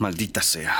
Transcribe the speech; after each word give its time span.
Maldita 0.00 0.40
sea. 0.40 0.74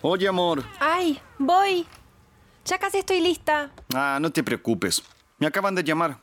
Oye, 0.00 0.26
amor. 0.26 0.64
¡Ay! 0.80 1.20
¡Voy! 1.38 1.86
Ya 2.64 2.78
casi 2.78 2.96
estoy 2.96 3.20
lista. 3.20 3.70
Ah, 3.94 4.18
no 4.18 4.32
te 4.32 4.42
preocupes. 4.42 5.02
Me 5.36 5.46
acaban 5.46 5.74
de 5.74 5.84
llamar. 5.84 6.16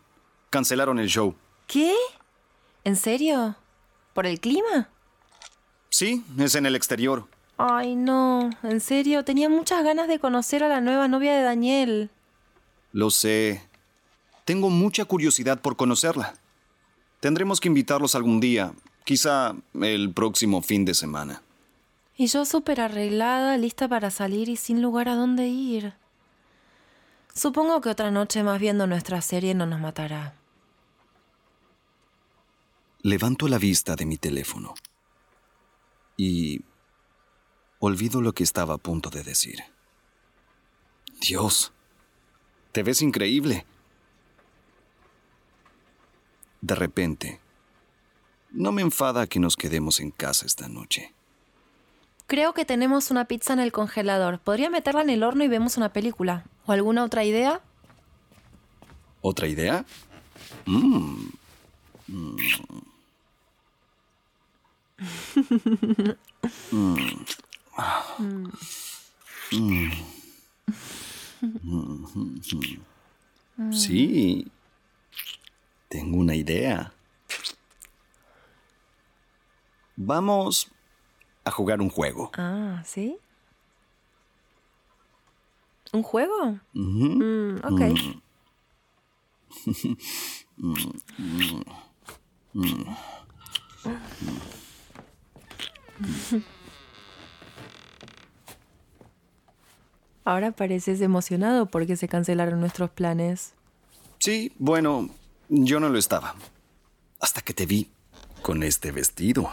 Cancelaron 0.49 0.97
el 0.97 1.07
show. 1.07 1.35
¿Qué? 1.67 1.93
¿En 2.85 2.95
serio? 2.95 3.55
¿Por 4.15 4.25
el 4.25 4.39
clima? 4.39 4.89
Sí, 5.89 6.25
es 6.39 6.55
en 6.55 6.65
el 6.65 6.75
exterior. 6.75 7.27
Ay, 7.57 7.95
no. 7.95 8.51
En 8.63 8.79
serio, 8.79 9.23
tenía 9.25 9.49
muchas 9.49 9.83
ganas 9.83 10.07
de 10.07 10.19
conocer 10.19 10.63
a 10.63 10.69
la 10.69 10.79
nueva 10.79 11.07
novia 11.07 11.35
de 11.35 11.41
Daniel. 11.41 12.09
Lo 12.91 13.09
sé. 13.09 13.61
Tengo 14.45 14.69
mucha 14.69 15.05
curiosidad 15.05 15.59
por 15.59 15.75
conocerla. 15.75 16.35
Tendremos 17.19 17.59
que 17.59 17.67
invitarlos 17.67 18.13
algún 18.13 18.39
día, 18.39 18.73
quizá 19.03 19.55
el 19.81 20.13
próximo 20.13 20.61
fin 20.61 20.85
de 20.85 20.93
semana. 20.93 21.41
Y 22.15 22.27
yo 22.27 22.45
súper 22.45 22.79
arreglada, 22.79 23.57
lista 23.57 23.87
para 23.87 24.11
salir 24.11 24.49
y 24.49 24.55
sin 24.55 24.81
lugar 24.81 25.09
a 25.09 25.15
dónde 25.15 25.47
ir. 25.47 25.93
Supongo 27.33 27.81
que 27.81 27.89
otra 27.89 28.09
noche 28.11 28.41
más 28.43 28.59
viendo 28.59 28.87
nuestra 28.87 29.21
serie 29.21 29.53
no 29.53 29.65
nos 29.65 29.79
matará. 29.79 30.35
Levanto 33.01 33.47
la 33.47 33.57
vista 33.57 33.95
de 33.95 34.05
mi 34.05 34.17
teléfono 34.17 34.73
y 36.17 36.61
olvido 37.79 38.21
lo 38.21 38.33
que 38.33 38.43
estaba 38.43 38.75
a 38.75 38.77
punto 38.77 39.09
de 39.09 39.23
decir. 39.23 39.59
Dios, 41.21 41.71
te 42.71 42.83
ves 42.83 43.01
increíble. 43.01 43.65
De 46.61 46.75
repente, 46.75 47.39
no 48.51 48.71
me 48.71 48.81
enfada 48.81 49.27
que 49.27 49.39
nos 49.39 49.55
quedemos 49.55 49.99
en 49.99 50.11
casa 50.11 50.45
esta 50.45 50.67
noche. 50.67 51.13
Creo 52.27 52.53
que 52.53 52.65
tenemos 52.65 53.09
una 53.09 53.25
pizza 53.25 53.53
en 53.53 53.59
el 53.59 53.71
congelador. 53.71 54.39
Podría 54.39 54.69
meterla 54.69 55.01
en 55.01 55.09
el 55.09 55.23
horno 55.23 55.43
y 55.43 55.47
vemos 55.47 55.77
una 55.77 55.93
película. 55.93 56.45
¿O 56.65 56.73
alguna 56.73 57.03
otra 57.03 57.23
idea? 57.23 57.61
¿Otra 59.21 59.47
idea? 59.47 59.85
Mm. 60.65 61.29
Mm. 62.07 62.37
Mm. 66.71 66.95
Mm. 68.19 68.49
Sí. 73.71 74.51
Tengo 75.89 76.17
una 76.17 76.35
idea. 76.35 76.91
Vamos 79.95 80.69
a 81.43 81.51
jugar 81.51 81.81
un 81.81 81.89
juego. 81.89 82.31
Ah, 82.37 82.83
¿sí? 82.85 83.17
¿Un 85.93 86.03
juego? 86.03 86.59
Mm, 86.73 87.57
ok. 87.63 87.81
Ahora 100.27 100.51
pareces 100.51 100.99
emocionado 100.99 101.67
porque 101.67 101.95
se 101.95 102.09
cancelaron 102.09 102.59
nuestros 102.59 102.89
planes. 102.89 103.53
Sí, 104.19 104.51
bueno, 104.59 105.09
yo 105.47 105.79
no 105.79 105.87
lo 105.87 105.97
estaba. 105.97 106.35
Hasta 107.21 107.41
que 107.41 107.53
te 107.53 107.65
vi 107.65 107.89
con 108.41 108.61
este 108.61 108.91
vestido. 108.91 109.49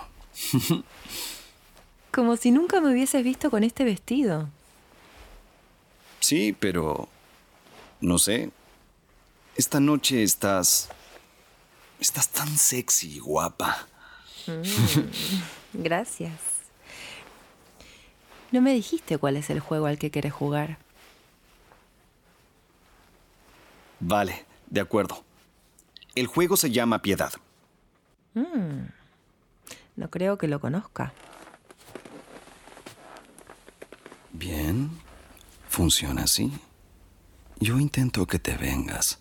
Como 2.11 2.35
si 2.37 2.51
nunca 2.51 2.81
me 2.81 2.91
hubieses 2.91 3.23
visto 3.23 3.53
con 3.53 3.63
este 3.63 3.85
vestido. 3.85 4.49
Sí, 6.19 6.53
pero... 6.59 7.09
No 8.01 8.19
sé. 8.19 8.51
Esta 9.55 9.79
noche 9.79 10.25
estás... 10.25 10.89
Estás 12.01 12.31
tan 12.31 12.49
sexy 12.49 13.15
y 13.15 13.19
guapa. 13.21 13.87
Gracias. 15.73 16.54
No 18.53 18.61
me 18.61 18.73
dijiste 18.73 19.19
cuál 19.19 19.37
es 19.37 19.51
el 19.51 19.61
juego 19.61 19.87
al 19.87 19.99
que 19.99 20.11
querés 20.11 20.33
jugar. 20.33 20.79
Vale, 24.01 24.45
de 24.71 24.81
acuerdo. 24.81 25.25
El 26.15 26.27
juego 26.27 26.57
se 26.57 26.71
llama 26.71 27.03
Piedad. 27.03 27.33
No 28.35 30.11
creo 30.11 30.39
que 30.39 30.49
lo 30.49 30.61
conozca. 30.61 31.13
Bien. 34.33 34.91
Funciona 35.75 36.23
así. 36.23 36.53
Yo 37.59 37.81
intento 37.81 38.27
que 38.27 38.39
te 38.39 38.57
vengas 38.57 39.19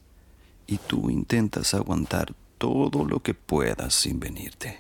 y 0.67 0.78
tú 0.78 1.09
intentas 1.09 1.73
aguantar 1.73 2.35
todo 2.59 3.06
lo 3.06 3.22
que 3.22 3.33
puedas 3.33 3.95
sin 3.95 4.19
venirte. 4.19 4.79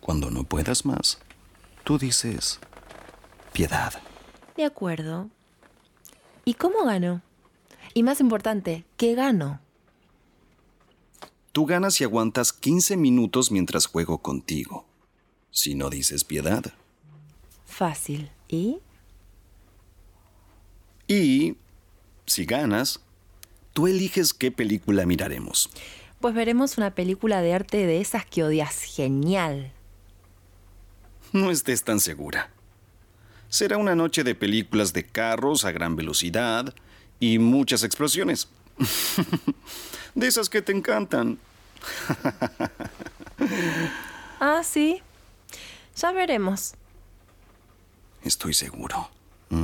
Cuando 0.00 0.30
no 0.30 0.44
puedas 0.44 0.86
más, 0.86 1.18
tú 1.84 1.98
dices, 1.98 2.58
piedad. 3.52 3.94
De 4.56 4.64
acuerdo. 4.64 5.28
¿Y 6.44 6.54
cómo 6.54 6.84
gano? 6.84 7.22
Y 7.94 8.02
más 8.02 8.20
importante, 8.20 8.84
¿qué 8.96 9.14
gano? 9.14 9.60
Tú 11.52 11.66
ganas 11.66 11.94
si 11.94 12.04
aguantas 12.04 12.52
15 12.52 12.96
minutos 12.96 13.50
mientras 13.50 13.86
juego 13.86 14.18
contigo. 14.18 14.86
Si 15.50 15.74
no 15.74 15.90
dices 15.90 16.22
piedad. 16.22 16.62
Fácil. 17.66 18.30
¿Y? 18.48 18.78
Y, 21.08 21.56
si 22.26 22.44
ganas, 22.44 23.00
tú 23.72 23.88
eliges 23.88 24.32
qué 24.32 24.52
película 24.52 25.06
miraremos. 25.06 25.70
Pues 26.20 26.34
veremos 26.34 26.78
una 26.78 26.94
película 26.94 27.42
de 27.42 27.54
arte 27.54 27.86
de 27.86 28.00
esas 28.00 28.24
que 28.24 28.44
odias. 28.44 28.82
Genial. 28.82 29.72
No 31.32 31.50
estés 31.50 31.82
tan 31.82 31.98
segura. 31.98 32.50
Será 33.50 33.76
una 33.76 33.94
noche 33.96 34.24
de 34.24 34.34
películas 34.34 34.94
de 34.94 35.04
carros 35.04 35.64
a 35.64 35.72
gran 35.72 35.96
velocidad 35.96 36.72
y 37.18 37.38
muchas 37.40 37.82
explosiones. 37.82 38.48
de 40.14 40.26
esas 40.26 40.48
que 40.48 40.62
te 40.62 40.72
encantan. 40.72 41.38
Ah, 44.42 44.62
sí. 44.64 45.02
Ya 45.96 46.12
veremos. 46.12 46.72
Estoy 48.22 48.54
seguro. 48.54 49.10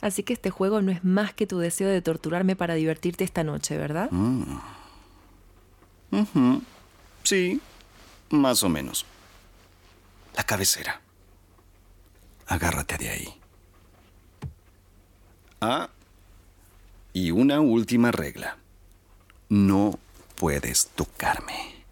Así 0.00 0.24
que 0.24 0.32
este 0.32 0.50
juego 0.50 0.82
no 0.82 0.90
es 0.90 1.04
más 1.04 1.32
que 1.32 1.46
tu 1.46 1.58
deseo 1.58 1.88
de 1.88 2.02
torturarme 2.02 2.56
para 2.56 2.74
divertirte 2.74 3.22
esta 3.22 3.44
noche, 3.44 3.78
¿verdad? 3.78 4.10
Sí, 7.22 7.60
más 8.30 8.62
o 8.62 8.68
menos. 8.68 9.06
La 10.36 10.44
cabecera. 10.44 11.00
Agárrate 12.46 12.98
de 12.98 13.10
ahí. 13.10 13.34
Ah, 15.60 15.88
y 17.12 17.30
una 17.30 17.60
última 17.60 18.10
regla. 18.10 18.58
No 19.48 19.98
puedes 20.36 20.88
tocarme. 20.88 21.84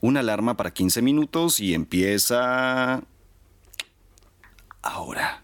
Una 0.00 0.20
alarma 0.20 0.56
para 0.56 0.72
15 0.72 1.02
minutos 1.02 1.60
y 1.60 1.74
empieza... 1.74 3.02
Ahora. 4.82 5.42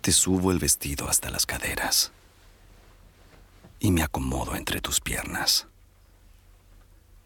Te 0.00 0.12
subo 0.12 0.52
el 0.52 0.58
vestido 0.58 1.08
hasta 1.08 1.30
las 1.30 1.44
caderas 1.44 2.12
y 3.80 3.90
me 3.90 4.02
acomodo 4.02 4.56
entre 4.56 4.80
tus 4.80 5.00
piernas. 5.00 5.66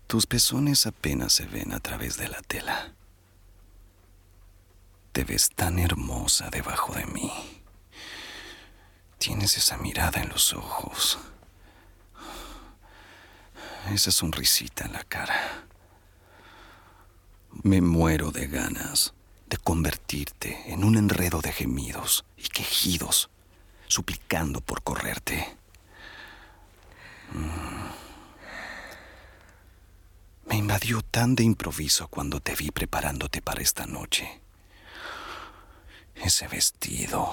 Tus 0.06 0.26
pezones 0.26 0.86
apenas 0.86 1.32
se 1.32 1.46
ven 1.46 1.72
a 1.72 1.80
través 1.80 2.16
de 2.16 2.28
la 2.28 2.40
tela. 2.42 2.92
Te 5.12 5.24
ves 5.24 5.50
tan 5.54 5.78
hermosa 5.78 6.50
debajo 6.50 6.94
de 6.94 7.06
mí. 7.06 7.30
Tienes 9.18 9.56
esa 9.56 9.76
mirada 9.76 10.20
en 10.20 10.28
los 10.30 10.52
ojos. 10.52 11.18
Esa 13.92 14.10
sonrisita 14.10 14.84
en 14.86 14.94
la 14.94 15.04
cara. 15.04 15.66
Me 17.62 17.80
muero 17.80 18.30
de 18.30 18.48
ganas 18.48 19.14
de 19.52 19.58
convertirte 19.58 20.72
en 20.72 20.82
un 20.82 20.96
enredo 20.96 21.42
de 21.42 21.52
gemidos 21.52 22.24
y 22.38 22.48
quejidos, 22.48 23.28
suplicando 23.86 24.62
por 24.62 24.82
correrte. 24.82 25.58
Mm. 27.34 27.90
Me 30.46 30.56
invadió 30.56 31.02
tan 31.02 31.34
de 31.34 31.42
improviso 31.42 32.08
cuando 32.08 32.40
te 32.40 32.54
vi 32.54 32.70
preparándote 32.70 33.42
para 33.42 33.60
esta 33.60 33.84
noche. 33.84 34.40
Ese 36.14 36.48
vestido, 36.48 37.30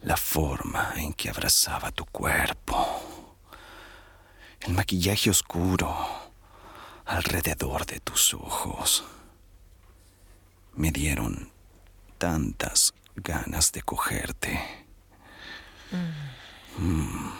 la 0.00 0.16
forma 0.16 0.94
en 0.96 1.12
que 1.12 1.28
abrazaba 1.28 1.90
tu 1.92 2.06
cuerpo, 2.06 3.36
el 4.60 4.72
maquillaje 4.72 5.28
oscuro 5.28 5.94
alrededor 7.04 7.84
de 7.84 8.00
tus 8.00 8.32
ojos 8.32 9.04
me 10.74 10.90
dieron 10.90 11.50
tantas 12.18 12.94
ganas 13.16 13.72
de 13.72 13.82
cogerte. 13.82 14.60
Mm. 16.78 17.30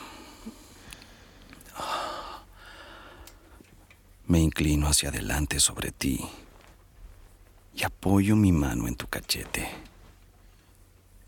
Me 4.27 4.39
inclino 4.39 4.87
hacia 4.87 5.09
adelante 5.09 5.59
sobre 5.59 5.91
ti 5.91 6.21
y 7.75 7.83
apoyo 7.85 8.37
mi 8.37 8.53
mano 8.53 8.87
en 8.87 8.95
tu 8.95 9.07
cachete. 9.07 9.69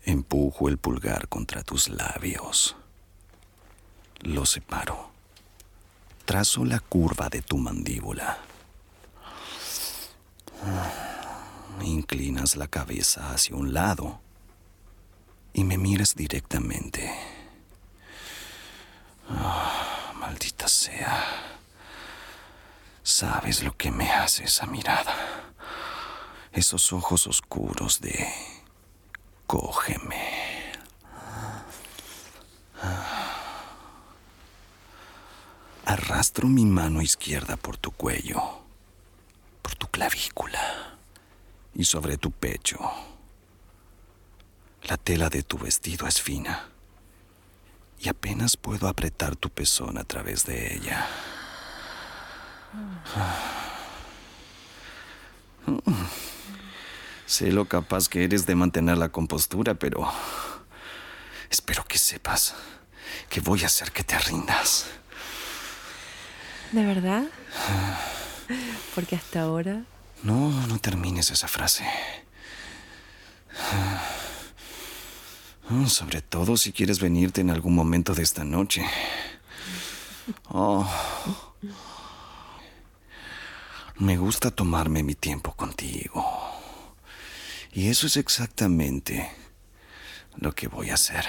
Empujo 0.05 0.69
el 0.69 0.77
pulgar 0.77 1.27
contra 1.27 1.63
tus 1.63 1.89
labios. 1.89 2.75
Lo 4.21 4.45
separo. 4.45 5.11
Trazo 6.25 6.63
la 6.63 6.79
curva 6.79 7.29
de 7.29 7.41
tu 7.41 7.57
mandíbula. 7.57 8.37
Inclinas 11.81 12.55
la 12.55 12.67
cabeza 12.67 13.31
hacia 13.33 13.55
un 13.55 13.73
lado 13.73 14.21
y 15.53 15.63
me 15.63 15.77
miras 15.77 16.15
directamente. 16.15 17.13
Ah, 19.29 20.13
maldita 20.15 20.67
sea. 20.67 21.59
Sabes 23.03 23.63
lo 23.63 23.75
que 23.77 23.91
me 23.91 24.11
hace 24.11 24.45
esa 24.45 24.65
mirada. 24.65 25.15
Esos 26.51 26.93
ojos 26.93 27.27
oscuros 27.27 27.99
de... 28.01 28.27
Cógeme. 29.45 30.71
Arrastro 35.85 36.47
mi 36.47 36.65
mano 36.65 37.01
izquierda 37.01 37.57
por 37.57 37.77
tu 37.77 37.91
cuello, 37.91 38.41
por 39.61 39.75
tu 39.75 39.87
clavícula 39.87 40.42
y 41.75 41.85
sobre 41.85 42.17
tu 42.17 42.31
pecho. 42.31 42.79
La 44.83 44.97
tela 44.97 45.29
de 45.29 45.43
tu 45.43 45.57
vestido 45.57 46.07
es 46.07 46.21
fina 46.21 46.69
y 47.99 48.09
apenas 48.09 48.57
puedo 48.57 48.87
apretar 48.87 49.35
tu 49.35 49.49
pezón 49.49 49.97
a 49.97 50.03
través 50.03 50.45
de 50.45 50.75
ella. 50.75 51.07
Sé 57.25 57.51
lo 57.51 57.65
capaz 57.65 58.09
que 58.09 58.25
eres 58.25 58.45
de 58.45 58.55
mantener 58.55 58.97
la 58.97 59.09
compostura, 59.09 59.73
pero 59.73 60.11
espero 61.49 61.85
que 61.85 61.97
sepas 61.97 62.53
que 63.29 63.39
voy 63.39 63.63
a 63.63 63.67
hacer 63.67 63.91
que 63.91 64.03
te 64.03 64.19
rindas. 64.19 64.87
¿De 66.73 66.85
verdad? 66.85 67.23
Porque 68.93 69.15
hasta 69.15 69.41
ahora... 69.41 69.83
No, 70.23 70.49
no 70.67 70.79
termines 70.79 71.31
esa 71.31 71.49
frase. 71.49 71.85
Sobre 75.87 76.21
todo 76.21 76.55
si 76.55 76.71
quieres 76.71 76.99
venirte 76.99 77.41
en 77.41 77.49
algún 77.49 77.75
momento 77.75 78.15
de 78.15 78.23
esta 78.23 78.45
noche. 78.45 78.85
Oh. 80.49 80.89
Me 83.97 84.17
gusta 84.17 84.49
tomarme 84.49 85.03
mi 85.03 85.13
tiempo 85.13 85.53
contigo. 85.53 86.25
Y 87.73 87.89
eso 87.89 88.07
es 88.07 88.15
exactamente 88.15 89.29
lo 90.37 90.53
que 90.53 90.67
voy 90.67 90.89
a 90.89 90.93
hacer. 90.93 91.25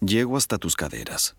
Llego 0.00 0.36
hasta 0.36 0.58
tus 0.58 0.76
caderas 0.76 1.34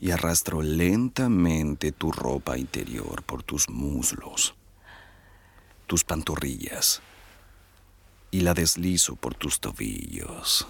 y 0.00 0.10
arrastro 0.10 0.62
lentamente 0.62 1.92
tu 1.92 2.12
ropa 2.12 2.58
interior 2.58 3.22
por 3.22 3.42
tus 3.42 3.68
muslos, 3.68 4.54
tus 5.86 6.04
pantorrillas 6.04 7.00
y 8.30 8.40
la 8.40 8.54
deslizo 8.54 9.16
por 9.16 9.34
tus 9.34 9.60
tobillos. 9.60 10.66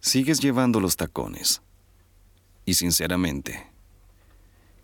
Sigues 0.00 0.40
llevando 0.40 0.80
los 0.80 0.96
tacones. 0.96 1.60
Y 2.64 2.74
sinceramente, 2.74 3.66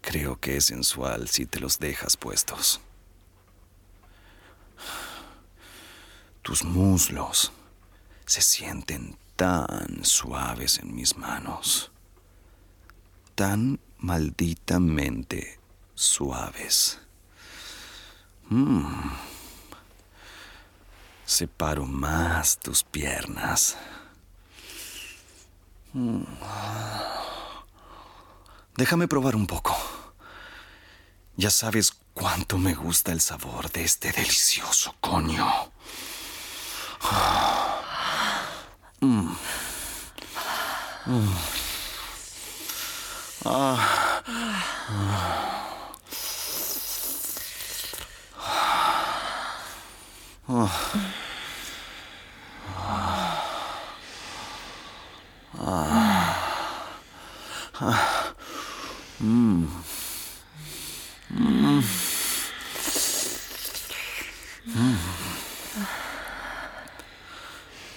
creo 0.00 0.40
que 0.40 0.56
es 0.56 0.66
sensual 0.66 1.28
si 1.28 1.46
te 1.46 1.60
los 1.60 1.78
dejas 1.78 2.16
puestos. 2.16 2.81
Tus 6.42 6.64
muslos 6.64 7.52
se 8.26 8.42
sienten 8.42 9.16
tan 9.36 10.04
suaves 10.04 10.78
en 10.78 10.94
mis 10.94 11.16
manos. 11.16 11.90
Tan 13.34 13.81
malditamente 13.98 15.58
suaves. 15.94 16.98
Mm. 18.50 19.10
Separo 21.25 21.86
más 21.86 22.58
tus 22.58 22.84
piernas. 22.84 23.76
Mm. 25.92 26.22
Déjame 28.76 29.08
probar 29.08 29.34
un 29.36 29.46
poco. 29.46 29.76
Ya 31.36 31.50
sabes 31.50 31.92
cuánto 32.12 32.58
me 32.58 32.75
gusta 32.75 33.12
el 33.12 33.20
sabor 33.20 33.70
de 33.72 33.84
este 33.84 34.12
delicioso 34.12 34.94
coño. 35.00 35.46
Mm. 39.00 39.34
Mm. 41.06 41.63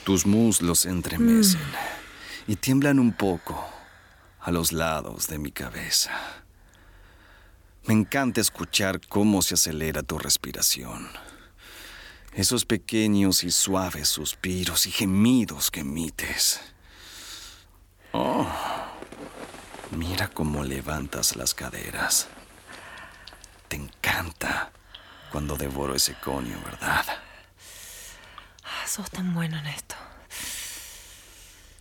Tus 0.03 0.25
muslos 0.25 0.85
entremecen 0.85 1.61
y 2.47 2.55
tiemblan 2.55 2.99
un 2.99 3.13
poco 3.13 3.76
a 4.47 4.51
los 4.51 4.71
lados 4.71 5.27
de 5.27 5.39
mi 5.39 5.51
cabeza. 5.51 6.13
Me 7.85 7.93
encanta 7.93 8.39
escuchar 8.39 9.01
cómo 9.09 9.41
se 9.41 9.55
acelera 9.55 10.03
tu 10.03 10.17
respiración. 10.17 11.09
Esos 12.33 12.63
pequeños 12.63 13.43
y 13.43 13.51
suaves 13.51 14.07
suspiros 14.07 14.87
y 14.87 14.91
gemidos 14.91 15.69
que 15.69 15.81
emites. 15.81 16.61
Oh, 18.13 18.47
mira 19.91 20.29
cómo 20.29 20.63
levantas 20.63 21.35
las 21.35 21.53
caderas. 21.53 22.29
Te 23.67 23.75
encanta 23.75 24.71
cuando 25.29 25.57
devoro 25.57 25.93
ese 25.93 26.13
conio, 26.21 26.57
¿verdad? 26.63 27.05
Ah, 28.63 28.87
sos 28.87 29.11
tan 29.11 29.33
bueno 29.33 29.57
en 29.57 29.67
esto. 29.67 29.95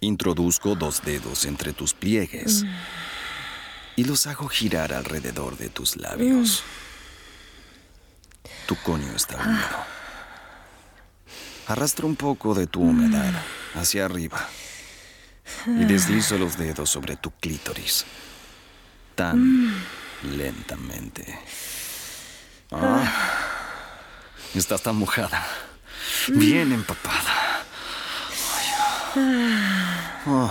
Introduzco 0.06 0.76
dos 0.76 1.02
dedos 1.02 1.46
entre 1.46 1.72
tus 1.72 1.92
pliegues 1.92 2.64
y 3.96 4.04
los 4.04 4.28
hago 4.28 4.46
girar 4.46 4.92
alrededor 4.92 5.58
de 5.58 5.68
tus 5.68 5.96
labios. 5.96 6.62
Tu 8.68 8.76
coño 8.76 9.12
está 9.16 9.34
húmedo. 9.36 9.84
Arrastro 11.66 12.06
un 12.06 12.14
poco 12.14 12.54
de 12.54 12.68
tu 12.68 12.82
humedad 12.82 13.32
hacia 13.74 14.04
arriba 14.04 14.48
y 15.66 15.84
deslizo 15.86 16.38
los 16.38 16.56
dedos 16.56 16.88
sobre 16.88 17.16
tu 17.16 17.32
clítoris. 17.32 18.04
Tan 19.16 19.74
lentamente. 20.22 21.36
Ah, 22.70 23.02
estás 24.54 24.82
tan 24.82 24.94
mojada. 24.94 25.44
Bien 26.28 26.70
empapada. 26.70 27.64
Voy 30.26 30.50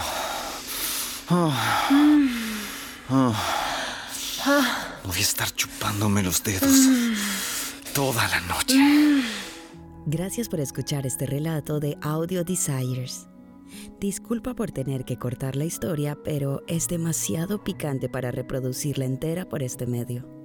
a 5.18 5.20
estar 5.20 5.52
chupándome 5.52 6.24
los 6.24 6.42
dedos 6.42 6.72
toda 7.94 8.26
la 8.30 8.40
noche. 8.42 8.76
Gracias 10.06 10.48
por 10.48 10.62
escuchar 10.62 11.06
este 11.06 11.26
relato 11.26 11.82
de 11.82 11.98
Audio 12.02 12.46
Desires. 12.46 13.28
Disculpa 14.00 14.54
por 14.54 14.72
tener 14.72 15.04
que 15.04 15.18
cortar 15.18 15.58
la 15.58 15.66
historia, 15.66 16.18
pero 16.24 16.64
es 16.68 16.88
demasiado 16.88 17.62
picante 17.62 18.08
para 18.08 18.32
reproducirla 18.32 19.04
entera 19.04 19.50
por 19.50 19.62
este 19.62 19.88
medio. 19.88 20.45